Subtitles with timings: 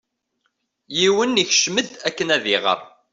[0.97, 2.79] Yiwen ikcem-d akken ad iɣer.